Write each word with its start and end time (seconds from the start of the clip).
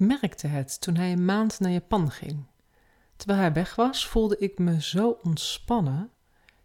merkte 0.00 0.46
het 0.46 0.80
toen 0.80 0.96
hij 0.96 1.12
een 1.12 1.24
maand 1.24 1.60
naar 1.60 1.70
Japan 1.70 2.10
ging. 2.10 2.46
Terwijl 3.16 3.40
hij 3.40 3.52
weg 3.52 3.74
was, 3.74 4.06
voelde 4.06 4.38
ik 4.38 4.58
me 4.58 4.82
zo 4.82 5.18
ontspannen. 5.22 6.10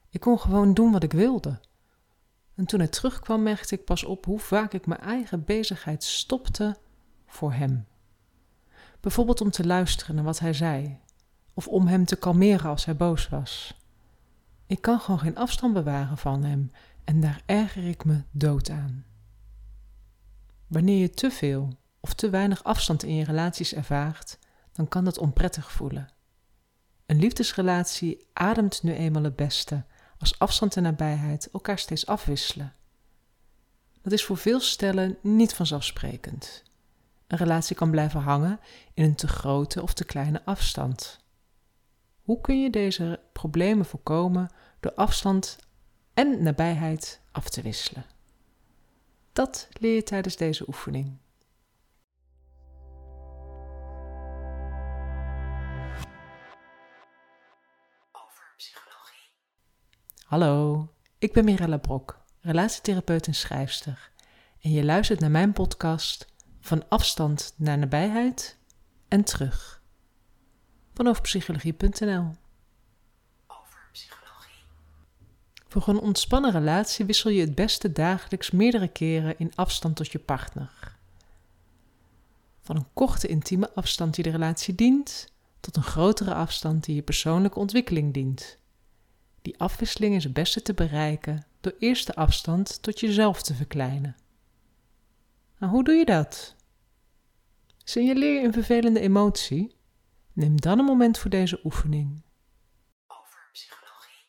Ik 0.10 0.20
kon 0.20 0.40
gewoon 0.40 0.74
doen 0.74 0.92
wat 0.92 1.04
ik 1.04 1.14
wilde. 1.14 1.60
En 2.56 2.66
toen 2.66 2.80
hij 2.80 2.88
terugkwam, 2.88 3.44
merkte 3.44 3.76
ik 3.76 3.86
pas 3.86 4.04
op 4.04 4.26
hoe 4.26 4.40
vaak 4.40 4.74
ik 4.74 4.86
mijn 4.86 5.00
eigen 5.00 5.44
bezigheid 5.44 6.04
stopte 6.04 6.78
voor 7.26 7.54
hem. 7.54 7.88
Bijvoorbeeld 9.00 9.42
om 9.42 9.52
te 9.52 9.66
luisteren 9.66 10.16
naar 10.16 10.24
wat 10.24 10.40
hij 10.40 10.54
zei, 10.54 11.00
of 11.54 11.68
om 11.68 11.88
hem 11.88 12.06
te 12.06 12.16
kalmeren 12.16 12.70
als 12.70 12.86
hij 12.86 12.96
boos 12.96 13.30
was. 13.30 13.80
Ik 14.68 14.82
kan 14.82 15.00
gewoon 15.00 15.20
geen 15.20 15.38
afstand 15.38 15.74
bewaren 15.74 16.18
van 16.18 16.44
hem 16.44 16.72
en 17.04 17.20
daar 17.20 17.42
erger 17.46 17.88
ik 17.88 18.06
me 18.06 18.24
dood 18.32 18.70
aan. 18.70 19.06
Wanneer 20.68 21.00
je 21.00 21.10
te 21.10 21.32
veel 21.32 21.78
of 22.06 22.14
te 22.14 22.30
weinig 22.30 22.64
afstand 22.64 23.04
in 23.04 23.16
je 23.16 23.24
relaties 23.24 23.74
ervaart, 23.74 24.38
dan 24.72 24.88
kan 24.88 25.06
dat 25.06 25.18
onprettig 25.18 25.72
voelen. 25.72 26.10
Een 27.06 27.20
liefdesrelatie 27.20 28.28
ademt 28.34 28.84
nu 28.84 28.94
eenmaal 28.94 29.24
het 29.24 29.36
beste 29.36 29.84
als 30.18 30.40
afstand 30.40 30.78
en 30.78 30.84
nabijheid 30.84 31.50
elkaar 31.52 31.80
steeds 31.80 32.06
afwisselen. 32.06 32.74
Dat 34.02 34.14
is 34.14 34.26
voor 34.26 34.38
veel 34.38 34.60
stellen 34.60 35.18
niet 35.22 35.54
vanzelfsprekend. 35.54 36.64
Een 37.28 37.38
relatie 37.38 37.76
kan 37.76 37.92
blijven 37.92 38.22
hangen 38.22 38.60
in 38.94 39.04
een 39.04 39.16
te 39.16 39.28
grote 39.28 39.82
of 39.82 39.94
te 39.94 40.06
kleine 40.06 40.42
afstand. 40.44 41.20
Hoe 42.22 42.42
kun 42.42 42.62
je 42.62 42.70
deze 42.70 43.20
problemen 43.34 43.86
voorkomen 43.86 44.50
door 44.80 44.94
afstand 44.94 45.58
en 46.14 46.44
nabijheid 46.44 47.22
af 47.32 47.50
te 47.50 47.62
wisselen? 47.62 48.06
Dat 49.34 49.68
leer 49.72 49.96
je 49.96 50.04
tijdens 50.04 50.36
deze 50.36 50.68
oefening. 50.68 51.24
Hallo, 60.36 60.88
ik 61.18 61.34
ben 61.34 61.46
Mirella 61.46 61.78
Brok, 61.78 62.22
relatietherapeut 62.42 63.28
en 63.28 63.36
schrijfster. 63.36 64.12
En 64.62 64.72
je 64.72 64.84
luistert 64.84 65.20
naar 65.20 65.32
mijn 65.32 65.54
podcast 65.54 66.28
Van 66.60 66.90
afstand 66.90 67.54
naar 67.58 67.78
nabijheid 67.78 68.58
en 69.08 69.24
terug. 69.24 69.82
Vanaf 70.94 71.22
psychologie.nl. 71.22 72.32
Over 73.48 73.90
psychologie. 73.92 74.64
Voor 75.68 75.88
een 75.88 76.00
ontspannen 76.00 76.52
relatie 76.52 77.06
wissel 77.06 77.30
je 77.30 77.42
het 77.42 77.56
beste 77.56 77.92
dagelijks 77.92 78.52
meerdere 78.52 78.88
keren 78.88 79.40
in 79.40 79.52
afstand 79.56 79.96
tot 79.96 80.12
je 80.12 80.20
partner. 80.20 80.98
Van 82.62 82.76
een 82.76 82.88
korte 82.94 83.28
intieme 83.28 83.74
afstand 83.74 84.16
die 84.16 84.24
de 84.24 84.30
relatie 84.30 84.76
dient, 84.76 85.32
tot 85.60 85.76
een 85.76 85.84
grotere 85.84 86.34
afstand 86.34 86.84
die 86.84 86.96
je 86.96 87.02
persoonlijke 87.02 87.60
ontwikkeling 87.60 88.14
dient. 88.14 88.64
Die 89.46 89.60
afwisseling 89.60 90.16
is 90.16 90.24
het 90.24 90.34
beste 90.34 90.62
te 90.62 90.74
bereiken 90.74 91.46
door 91.62 91.76
eerst 91.80 92.08
de 92.08 92.16
afstand 92.16 92.82
tot 92.82 93.00
jezelf 93.00 93.42
te 93.42 93.54
verkleinen. 93.54 94.16
Nou, 95.60 95.72
hoe 95.72 95.84
doe 95.84 95.96
je 95.96 96.06
dat? 96.06 96.56
Signaleer 97.84 98.34
je 98.34 98.46
een 98.46 98.54
vervelende 98.54 99.00
emotie? 99.00 99.76
Neem 100.34 100.62
dan 100.62 100.80
een 100.80 100.86
moment 100.86 101.18
voor 101.18 101.30
deze 101.30 101.60
oefening. 101.64 102.22
Over 103.08 103.50
psychologie. 103.52 104.26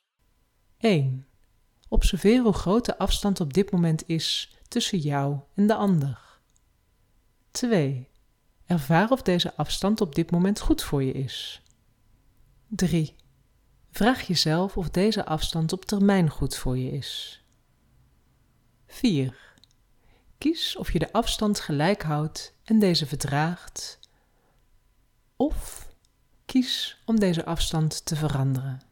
1. 0.79 1.27
Observeer 1.89 2.43
hoe 2.43 2.53
groot 2.53 2.85
de 2.85 2.99
afstand 2.99 3.41
op 3.41 3.53
dit 3.53 3.71
moment 3.71 4.09
is 4.09 4.57
tussen 4.69 4.99
jou 4.99 5.39
en 5.55 5.67
de 5.67 5.75
ander. 5.75 6.39
2. 7.51 8.09
Ervaar 8.67 9.11
of 9.11 9.23
deze 9.23 9.55
afstand 9.55 10.01
op 10.01 10.15
dit 10.15 10.31
moment 10.31 10.61
goed 10.61 10.83
voor 10.83 11.03
je 11.03 11.13
is. 11.13 11.63
3. 12.67 13.17
Vraag 13.97 14.23
jezelf 14.23 14.77
of 14.77 14.91
deze 14.91 15.25
afstand 15.25 15.73
op 15.73 15.85
termijn 15.85 16.31
goed 16.31 16.57
voor 16.57 16.79
je 16.79 16.91
is. 16.91 17.43
4. 18.87 19.55
Kies 20.39 20.77
of 20.77 20.93
je 20.93 20.99
de 20.99 21.13
afstand 21.13 21.61
gelijk 21.61 22.03
houdt 22.03 22.55
en 22.65 22.79
deze 22.79 23.07
verdraagt, 23.07 23.99
of 25.37 25.89
kies 26.45 27.03
om 27.05 27.21
deze 27.21 27.45
afstand 27.45 28.07
te 28.07 28.17
veranderen. 28.17 28.83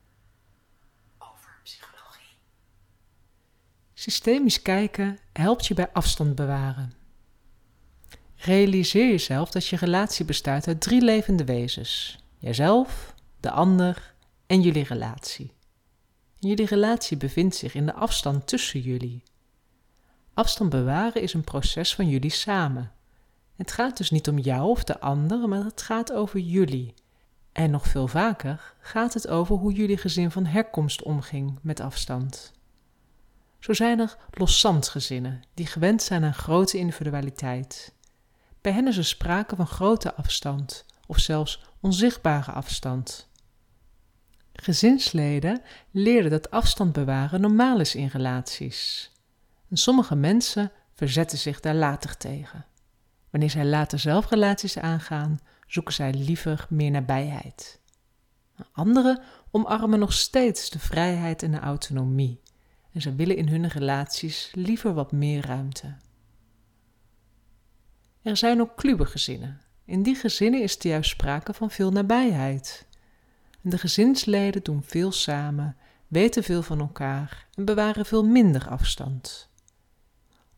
Over 1.19 1.61
psychologie. 1.62 2.37
Systemisch 3.95 4.62
kijken 4.62 5.19
helpt 5.33 5.67
je 5.67 5.75
bij 5.75 5.93
afstand 5.93 6.34
bewaren. 6.34 6.93
Realiseer 8.37 9.09
jezelf 9.09 9.50
dat 9.50 9.67
je 9.67 9.77
relatie 9.77 10.25
bestaat 10.25 10.67
uit 10.67 10.81
drie 10.81 11.03
levende 11.03 11.45
wezens: 11.45 12.19
jijzelf, 12.39 13.15
de 13.41 13.50
ander 13.50 14.14
en 14.55 14.61
jullie 14.61 14.85
relatie. 14.85 15.53
jullie 16.39 16.67
relatie 16.67 17.17
bevindt 17.17 17.55
zich 17.55 17.75
in 17.75 17.87
de 17.87 17.93
afstand 17.93 18.47
tussen 18.47 18.81
jullie. 18.81 19.23
Afstand 20.35 20.71
bewaren 20.71 21.23
is 21.23 21.35
een 21.35 21.45
proces 21.45 21.95
van 21.95 22.09
jullie 22.09 22.31
samen. 22.31 22.93
Het 23.57 23.73
gaat 23.73 23.97
dus 23.97 24.11
niet 24.11 24.29
om 24.29 24.39
jou 24.39 24.69
of 24.69 24.85
de 24.85 25.01
ander, 25.01 25.49
maar 25.49 25.65
het 25.65 25.83
gaat 25.83 26.13
over 26.13 26.41
jullie. 26.41 26.95
En 27.53 27.71
nog 27.71 27.89
veel 27.89 28.09
vaker 28.09 28.75
gaat 28.81 29.15
het 29.15 29.29
over 29.29 29.57
hoe 29.57 29.73
jullie 29.73 29.97
gezin 29.97 30.31
van 30.31 30.47
herkomst 30.47 31.03
omging 31.03 31.59
met 31.63 31.81
afstand. 31.81 32.53
Zo 33.59 33.73
zijn 33.73 33.99
er 33.99 34.17
gezinnen 34.81 35.43
die 35.55 35.67
gewend 35.67 36.03
zijn 36.03 36.25
aan 36.25 36.35
grote 36.35 36.79
individualiteit. 36.79 37.95
Bij 38.61 38.73
hen 38.73 38.89
is 38.89 38.97
er 38.97 39.05
sprake 39.05 39.57
van 39.57 39.67
grote 39.67 40.15
afstand 40.15 40.85
of 41.07 41.19
zelfs 41.19 41.63
onzichtbare 41.81 42.53
afstand. 42.53 43.33
Gezinsleden 44.63 45.63
leerden 45.91 46.31
dat 46.31 46.51
afstand 46.51 46.93
bewaren 46.93 47.41
normaal 47.41 47.81
is 47.81 47.95
in 47.95 48.07
relaties. 48.07 49.11
En 49.71 49.77
sommige 49.77 50.15
mensen 50.15 50.73
verzetten 50.95 51.39
zich 51.39 51.61
daar 51.61 51.75
later 51.75 52.17
tegen. 52.17 52.67
Wanneer 53.31 53.51
zij 53.51 53.65
later 53.65 53.99
zelf 53.99 54.31
relaties 54.31 54.79
aangaan, 54.79 55.39
zoeken 55.67 55.95
zij 55.95 56.13
liever 56.13 56.67
meer 56.69 56.91
nabijheid. 56.91 57.81
Anderen 58.73 59.23
omarmen 59.51 59.99
nog 59.99 60.13
steeds 60.13 60.71
de 60.71 60.79
vrijheid 60.79 61.43
en 61.43 61.51
de 61.51 61.59
autonomie 61.59 62.41
en 62.93 63.01
ze 63.01 63.15
willen 63.15 63.37
in 63.37 63.49
hun 63.49 63.69
relaties 63.69 64.51
liever 64.53 64.95
wat 64.95 65.13
meer 65.13 65.47
ruimte. 65.47 65.97
Er 68.23 68.37
zijn 68.37 68.61
ook 68.61 68.77
kluwe 68.77 69.07
gezinnen. 69.07 69.61
In 69.85 70.03
die 70.03 70.15
gezinnen 70.15 70.63
is 70.63 70.79
er 70.79 70.87
juist 70.87 71.11
sprake 71.11 71.53
van 71.53 71.71
veel 71.71 71.91
nabijheid. 71.91 72.87
De 73.67 73.79
gezinsleden 73.79 74.63
doen 74.63 74.83
veel 74.83 75.13
samen, 75.13 75.77
weten 76.09 76.43
veel 76.43 76.63
van 76.63 76.81
elkaar 76.81 77.47
en 77.55 77.65
bewaren 77.65 78.07
veel 78.07 78.25
minder 78.25 78.69
afstand. 78.69 79.49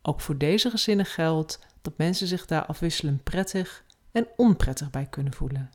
Ook 0.01 0.21
voor 0.21 0.37
deze 0.37 0.69
gezinnen 0.69 1.05
geldt 1.05 1.59
dat 1.81 1.97
mensen 1.97 2.27
zich 2.27 2.45
daar 2.45 2.65
afwisselend 2.65 3.23
prettig 3.23 3.83
en 4.11 4.27
onprettig 4.35 4.89
bij 4.89 5.05
kunnen 5.05 5.33
voelen. 5.33 5.69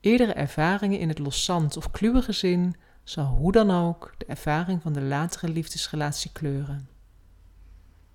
Eerdere 0.00 0.32
ervaringen 0.32 0.98
in 0.98 1.08
het 1.08 1.18
loszand 1.18 1.76
of 1.76 1.90
kluwe 1.90 2.22
gezin 2.22 2.76
zal 3.04 3.26
hoe 3.26 3.52
dan 3.52 3.70
ook 3.70 4.14
de 4.18 4.24
ervaring 4.24 4.82
van 4.82 4.92
de 4.92 5.02
latere 5.02 5.48
liefdesrelatie 5.48 6.32
kleuren. 6.32 6.88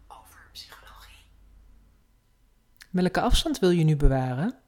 Over 0.07 0.49
psychologie. 0.51 1.25
Welke 2.89 3.21
afstand 3.21 3.59
wil 3.59 3.69
je 3.69 3.83
nu 3.83 3.95
bewaren? 3.95 4.59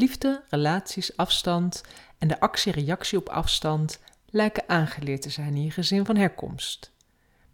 Liefde, 0.00 0.42
relaties, 0.48 1.16
afstand 1.16 1.82
en 2.18 2.28
de 2.28 2.40
actie-reactie 2.40 3.18
op 3.18 3.28
afstand 3.28 3.98
lijken 4.26 4.68
aangeleerd 4.68 5.22
te 5.22 5.30
zijn 5.30 5.54
in 5.54 5.62
je 5.62 5.70
gezin 5.70 6.04
van 6.04 6.16
herkomst. 6.16 6.92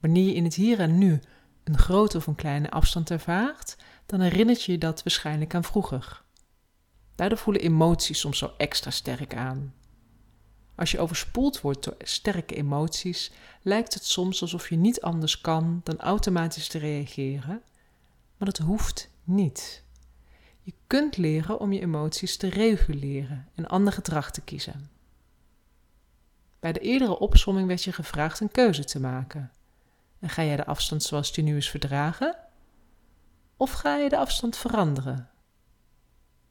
Wanneer 0.00 0.26
je 0.26 0.34
in 0.34 0.44
het 0.44 0.54
hier 0.54 0.80
en 0.80 0.98
nu 0.98 1.20
een 1.64 1.78
grote 1.78 2.16
of 2.16 2.26
een 2.26 2.34
kleine 2.34 2.70
afstand 2.70 3.10
ervaart, 3.10 3.76
dan 4.06 4.20
herinnert 4.20 4.62
je 4.62 4.72
je 4.72 4.78
dat 4.78 5.02
waarschijnlijk 5.02 5.54
aan 5.54 5.64
vroeger. 5.64 6.22
Daardoor 7.14 7.38
voelen 7.38 7.62
emoties 7.62 8.20
soms 8.20 8.38
zo 8.38 8.52
extra 8.56 8.90
sterk 8.90 9.34
aan. 9.34 9.74
Als 10.74 10.90
je 10.90 11.00
overspoeld 11.00 11.60
wordt 11.60 11.84
door 11.84 11.96
sterke 11.98 12.54
emoties, 12.54 13.32
lijkt 13.62 13.94
het 13.94 14.04
soms 14.04 14.42
alsof 14.42 14.68
je 14.68 14.76
niet 14.76 15.00
anders 15.00 15.40
kan 15.40 15.80
dan 15.84 15.98
automatisch 15.98 16.68
te 16.68 16.78
reageren, 16.78 17.62
maar 18.36 18.48
dat 18.48 18.58
hoeft 18.58 19.10
niet. 19.24 19.84
Je 20.66 20.74
kunt 20.86 21.16
leren 21.16 21.60
om 21.60 21.72
je 21.72 21.80
emoties 21.80 22.36
te 22.36 22.48
reguleren 22.48 23.48
en 23.54 23.66
ander 23.66 23.92
gedrag 23.92 24.30
te 24.30 24.40
kiezen. 24.40 24.90
Bij 26.60 26.72
de 26.72 26.80
eerdere 26.80 27.18
opsomming 27.18 27.66
werd 27.66 27.84
je 27.84 27.92
gevraagd 27.92 28.40
een 28.40 28.50
keuze 28.50 28.84
te 28.84 29.00
maken. 29.00 29.52
En 30.18 30.28
ga 30.28 30.44
jij 30.44 30.56
de 30.56 30.66
afstand 30.66 31.02
zoals 31.02 31.32
die 31.32 31.44
nu 31.44 31.56
is 31.56 31.70
verdragen? 31.70 32.36
Of 33.56 33.72
ga 33.72 33.96
je 33.96 34.08
de 34.08 34.16
afstand 34.16 34.56
veranderen? 34.56 35.30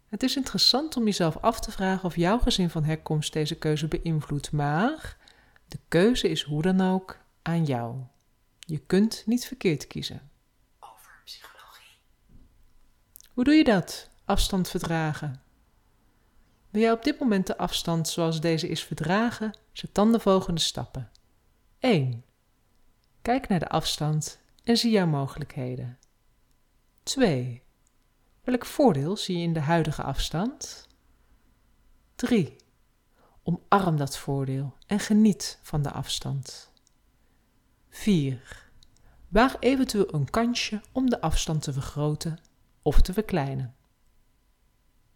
Het 0.08 0.24
is 0.24 0.36
interessant 0.36 0.98
om 0.98 1.06
jezelf 1.06 1.38
af 1.38 1.60
te 1.60 1.72
vragen 1.72 2.06
of 2.06 2.16
jouw 2.16 2.40
gezin 2.40 2.70
van 2.70 2.84
herkomst 2.84 3.34
deze 3.34 3.56
keuze 3.56 3.88
beïnvloedt, 3.88 4.52
maar 4.52 5.18
de 5.68 5.80
keuze 5.88 6.30
is 6.30 6.42
hoe 6.42 6.62
dan 6.62 6.82
ook 6.82 7.18
aan 7.42 7.66
jou. 7.66 7.96
Je 8.60 8.78
kunt 8.78 9.24
niet 9.26 9.46
verkeerd 9.46 9.88
kiezen. 9.88 10.30
Over. 10.80 11.24
Hoe 13.36 13.44
doe 13.44 13.54
je 13.54 13.64
dat? 13.64 14.10
afstand 14.26 14.70
verdragen. 14.70 15.42
Wil 16.70 16.82
jij 16.82 16.92
op 16.92 17.04
dit 17.04 17.20
moment 17.20 17.48
de 17.48 17.58
afstand 17.58 18.08
zoals 18.08 18.42
deze 18.42 18.68
is 18.68 18.84
verdragen, 18.84 19.58
zet 19.72 19.96
dan 19.96 20.12
de 20.12 20.20
volgende 20.20 20.62
stappen. 20.62 21.12
1. 21.80 22.24
Kijk 23.22 23.48
naar 23.48 23.60
de 23.60 23.70
afstand 23.70 24.40
en 24.64 24.78
zie 24.78 24.92
jouw 24.92 25.06
mogelijkheden. 25.08 25.98
2. 27.04 27.64
Welk 28.44 28.66
voordeel 28.66 29.18
zie 29.18 29.38
je 29.38 29.44
in 29.44 29.54
de 29.54 29.60
huidige 29.60 30.04
afstand? 30.04 30.88
3. 32.16 32.56
Omarm 33.44 33.98
dat 33.98 34.18
voordeel 34.18 34.74
en 34.88 35.00
geniet 35.00 35.60
van 35.62 35.82
de 35.82 35.92
afstand. 35.92 36.72
4. 37.90 38.70
Waag 39.28 39.56
eventueel 39.60 40.14
een 40.14 40.30
kansje 40.30 40.82
om 40.92 41.10
de 41.10 41.22
afstand 41.22 41.62
te 41.62 41.74
vergroten 41.74 42.40
of 42.86 43.02
te 43.02 43.14
verkleinen. 43.14 43.76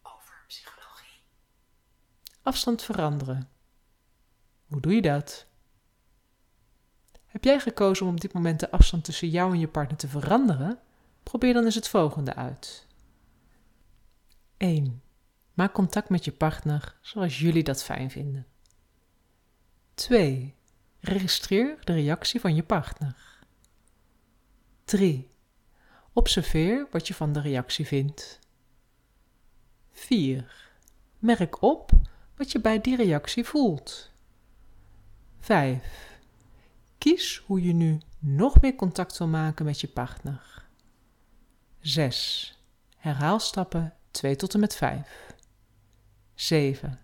Over 0.02 0.44
psychologie. 0.48 1.22
Afstand 2.42 2.82
veranderen. 2.82 3.50
Hoe 4.68 4.82
doe 4.82 4.94
je 4.94 5.02
dat? 5.02 5.48
Heb 7.26 7.44
jij 7.44 7.60
gekozen 7.60 8.06
om 8.06 8.12
op 8.12 8.22
dit 8.22 8.34
moment 8.34 8.60
de 8.60 8.72
afstand 8.72 9.04
tussen 9.04 9.30
jou 9.30 9.54
en 9.54 9.60
je 9.60 9.68
partner 9.68 9.98
te 9.98 10.08
veranderen? 10.08 10.80
Probeer 11.24 11.54
dan 11.54 11.64
eens 11.64 11.76
het 11.76 11.88
volgende 11.88 12.36
uit. 12.36 12.88
1. 14.58 15.02
Maak 15.54 15.74
contact 15.74 16.10
met 16.10 16.26
je 16.26 16.32
partner 16.32 16.98
zoals 17.02 17.40
jullie 17.40 17.64
dat 17.64 17.84
fijn 17.84 18.12
vinden. 18.12 18.48
2. 19.94 20.56
Registreer 21.00 21.78
de 21.84 21.94
reactie 21.94 22.40
van 22.40 22.56
je 22.56 22.64
partner. 22.64 23.44
3. 24.86 25.29
Observeer 26.14 26.88
wat 26.92 27.08
je 27.08 27.14
van 27.14 27.34
de 27.34 27.42
reactie 27.42 27.88
vindt. 27.88 28.40
4. 29.92 30.70
Merk 31.20 31.62
op 31.62 31.92
wat 32.36 32.52
je 32.52 32.62
bij 32.62 32.82
die 32.82 32.96
reactie 32.96 33.44
voelt. 33.44 34.12
5. 35.40 36.18
Kies 36.98 37.44
hoe 37.46 37.64
je 37.64 37.74
nu 37.74 38.02
nog 38.20 38.62
meer 38.62 38.76
contact 38.76 39.18
wil 39.18 39.28
maken 39.28 39.66
met 39.66 39.82
je 39.82 39.88
partner. 39.88 40.66
6. 41.80 42.58
Herhaal 42.98 43.40
stappen 43.40 43.94
2 44.12 44.36
tot 44.36 44.54
en 44.54 44.60
met 44.60 44.76
5. 44.76 45.36
7. 46.36 47.00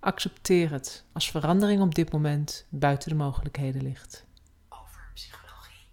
Accepteer 0.00 0.70
het 0.70 1.04
als 1.12 1.30
verandering 1.30 1.82
op 1.82 1.94
dit 1.94 2.12
moment 2.12 2.66
buiten 2.68 3.08
de 3.08 3.14
mogelijkheden 3.14 3.82
ligt. 3.82 4.24
Over 4.68 5.10
psychologie. 5.14 5.86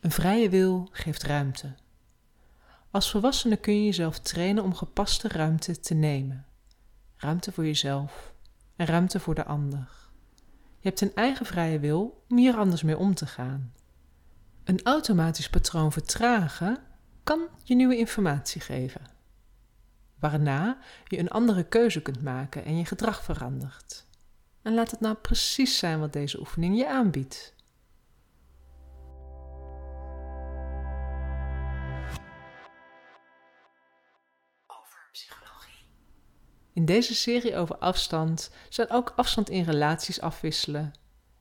Een 0.00 0.10
vrije 0.10 0.48
wil 0.48 0.88
geeft 0.92 1.22
ruimte. 1.22 1.74
Als 2.98 3.10
volwassene 3.10 3.56
kun 3.56 3.74
je 3.74 3.84
jezelf 3.84 4.18
trainen 4.18 4.64
om 4.64 4.74
gepaste 4.74 5.28
ruimte 5.28 5.80
te 5.80 5.94
nemen. 5.94 6.46
Ruimte 7.16 7.52
voor 7.52 7.64
jezelf 7.64 8.34
en 8.76 8.86
ruimte 8.86 9.20
voor 9.20 9.34
de 9.34 9.44
ander. 9.44 9.88
Je 10.78 10.88
hebt 10.88 11.00
een 11.00 11.14
eigen 11.14 11.46
vrije 11.46 11.78
wil 11.78 12.24
om 12.28 12.36
hier 12.36 12.56
anders 12.56 12.82
mee 12.82 12.98
om 12.98 13.14
te 13.14 13.26
gaan. 13.26 13.72
Een 14.64 14.82
automatisch 14.82 15.50
patroon 15.50 15.92
vertragen 15.92 16.78
kan 17.22 17.40
je 17.64 17.74
nieuwe 17.74 17.96
informatie 17.96 18.60
geven. 18.60 19.02
Waarna 20.18 20.78
je 21.04 21.18
een 21.18 21.30
andere 21.30 21.64
keuze 21.64 22.02
kunt 22.02 22.22
maken 22.22 22.64
en 22.64 22.76
je 22.76 22.84
gedrag 22.84 23.24
verandert. 23.24 24.06
En 24.62 24.74
laat 24.74 24.90
het 24.90 25.00
nou 25.00 25.14
precies 25.14 25.78
zijn 25.78 26.00
wat 26.00 26.12
deze 26.12 26.38
oefening 26.38 26.78
je 26.78 26.88
aanbiedt. 26.88 27.54
Psychologie. 35.12 35.86
In 36.72 36.84
deze 36.84 37.14
serie 37.14 37.56
over 37.56 37.76
afstand 37.76 38.50
zijn 38.68 38.90
ook 38.90 39.12
afstand 39.16 39.50
in 39.50 39.62
relaties 39.62 40.20
afwisselen 40.20 40.92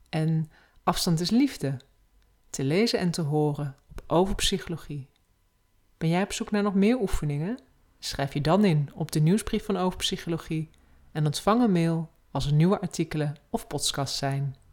en 0.10 0.52
afstand 0.84 1.20
is 1.20 1.30
liefde 1.30 1.80
te 2.50 2.64
lezen 2.64 3.00
en 3.00 3.12
te 3.12 3.22
horen 3.22 3.76
op 3.90 4.04
Over 4.08 4.36
Psychologie. 4.36 5.10
Ben 5.98 6.10
jij 6.10 6.24
op 6.24 6.34
zoek 6.34 6.52
naar 6.52 6.64
nog 6.64 6.74
meer 6.74 7.00
oefeningen? 7.00 7.60
Schrijf 8.00 8.34
je 8.34 8.42
dan 8.42 8.66
in 8.66 8.90
op 8.94 9.12
de 9.12 9.20
nieuwsbrief 9.20 9.66
van 9.66 9.78
Over 9.78 9.98
Psychologie 9.98 10.70
en 11.12 11.26
ontvang 11.26 11.62
een 11.62 11.72
mail 11.72 12.12
als 12.32 12.46
er 12.46 12.54
nieuwe 12.54 12.80
artikelen 12.80 13.36
of 13.50 13.68
podcasts 13.68 14.18
zijn. 14.18 14.56